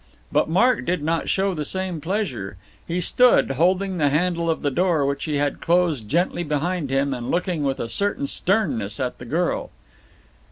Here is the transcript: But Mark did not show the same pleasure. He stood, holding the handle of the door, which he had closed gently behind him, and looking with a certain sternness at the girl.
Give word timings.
But 0.31 0.49
Mark 0.49 0.83
did 0.83 1.03
not 1.03 1.29
show 1.29 1.53
the 1.53 1.63
same 1.63 2.01
pleasure. 2.01 2.57
He 2.87 2.99
stood, 3.01 3.51
holding 3.51 3.99
the 3.99 4.09
handle 4.09 4.49
of 4.49 4.63
the 4.63 4.71
door, 4.71 5.05
which 5.05 5.25
he 5.25 5.35
had 5.35 5.61
closed 5.61 6.09
gently 6.09 6.41
behind 6.41 6.89
him, 6.89 7.13
and 7.13 7.29
looking 7.29 7.61
with 7.61 7.79
a 7.79 7.87
certain 7.87 8.25
sternness 8.25 8.99
at 8.99 9.19
the 9.19 9.25
girl. 9.25 9.69